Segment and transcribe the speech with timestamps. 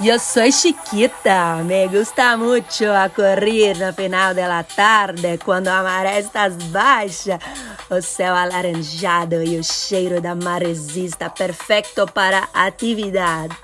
[0.00, 5.84] Yo soy chiquita, me gusta mucho a correr no final de la tarde, quando a
[5.84, 7.38] maré está baixa,
[7.88, 13.54] o céu alaranjado e o cheiro da maresista perfeito para atividade.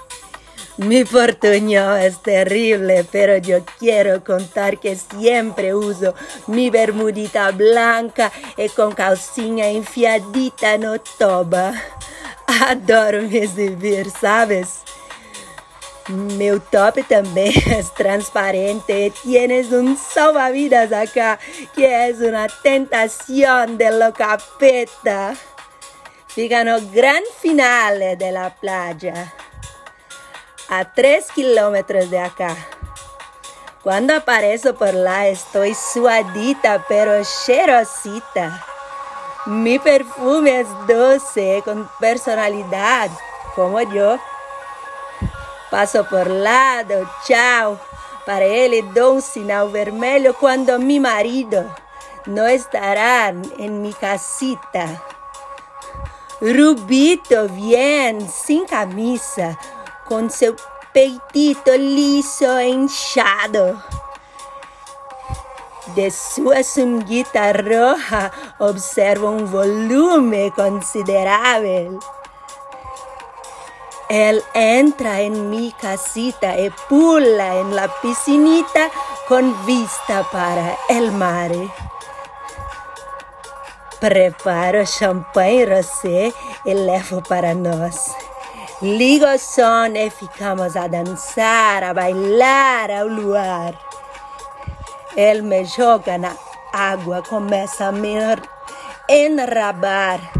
[0.78, 6.14] Mi portuño es terrible, pero yo quiero contar que siempre uso
[6.46, 11.74] mi bermudita blanca y con calcinha enfiadita no toba.
[12.46, 14.79] Adoro me exibir, ¿sabes?
[16.08, 21.38] Meu top também é transparente tienes um salvavidas acá
[21.74, 25.36] que é uma tentação de lo capeta.
[26.28, 29.32] Fica no gran finale della playa,
[30.68, 32.56] a 3 kilómetros de acá.
[33.82, 38.62] Quando apareço por lá, estou suadita, pero cheirosita.
[39.46, 43.16] Mi perfume é doce, com personalidade,
[43.54, 44.20] como eu.
[45.70, 47.80] Passo por lado, tchau.
[48.26, 51.70] Para ele dou um sinal vermelho quando mi marido
[52.26, 55.00] não estará em mi casita.
[56.40, 59.56] Rubito vem sem camisa,
[60.06, 60.56] com seu
[60.92, 63.82] peitito liso inchado.
[65.88, 71.98] De sua sunguita roja observo um volume considerável.
[74.10, 78.90] Él entra en mi casita y pula en la piscinita
[79.28, 81.52] con vista para el mar.
[84.00, 86.34] Preparo champanhe rosé
[86.64, 88.12] e levo para nós.
[88.82, 93.78] Ligo o e ficamos a dançar, a bailar ao luar.
[95.14, 96.34] Ele me joga na
[96.72, 98.16] água, começa a me
[99.08, 100.39] enrabar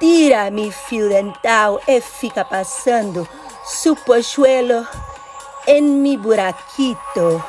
[0.00, 3.28] tira mi fio dental e fica passando
[3.64, 4.86] su pochuelo
[5.66, 7.44] en mi buraquito.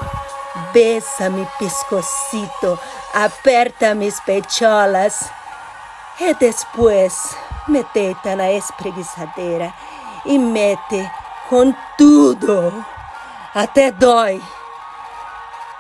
[0.74, 2.78] Besa mi pescocito,
[3.14, 5.32] aperta mis pecholas
[6.20, 7.14] e depois
[7.70, 9.74] me deita na espreguiçadeira
[10.26, 11.10] e mete
[11.50, 12.86] com tudo.
[13.56, 14.42] Até dói.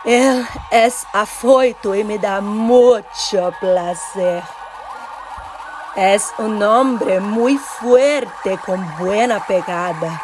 [0.05, 3.07] Ele é afoito e me dá muito
[3.59, 4.60] prazer.
[5.95, 10.21] Es un hombre muy fuerte con buena pegada.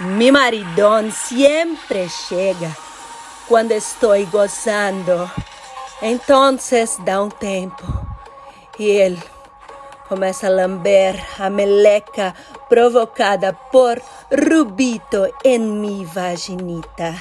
[0.00, 2.70] Mi maridón siempre llega
[3.48, 5.30] cuando estoy gozando.
[6.02, 7.84] Entonces da un tiempo
[8.76, 9.22] y él
[10.08, 12.34] começa a lamber a meleca
[12.68, 17.14] provocada por Rubito en mi vaginita.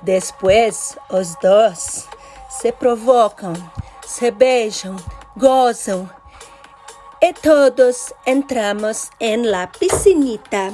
[0.00, 2.08] Después, os dois
[2.48, 3.54] se provocam,
[4.06, 4.96] se beijam,
[5.36, 6.08] gozo.
[7.20, 10.72] Y todos entramos en la piscinita.